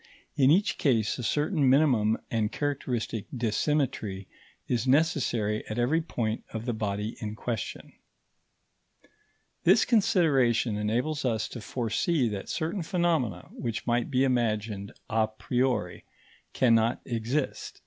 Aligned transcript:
in 0.35 0.49
each 0.49 0.79
case 0.79 1.19
a 1.19 1.23
certain 1.23 1.69
minimum 1.69 2.17
and 2.31 2.51
characteristic 2.51 3.27
dissymmetry 3.31 4.25
is 4.67 4.87
necessary 4.87 5.63
at 5.67 5.77
every 5.77 6.01
point 6.01 6.43
of 6.51 6.65
the 6.65 6.73
body 6.73 7.15
in 7.19 7.35
question. 7.35 7.93
This 9.63 9.85
consideration 9.85 10.75
enables 10.75 11.23
us 11.23 11.47
to 11.49 11.61
foresee 11.61 12.27
that 12.29 12.49
certain 12.49 12.81
phenomena 12.81 13.49
which 13.51 13.85
might 13.85 14.09
be 14.09 14.23
imagined 14.23 14.91
a 15.07 15.27
priori 15.27 16.03
cannot 16.51 16.99
exist. 17.05 17.79